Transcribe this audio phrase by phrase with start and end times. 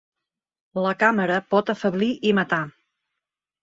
[0.85, 2.65] La càmera pot afeblir i matar.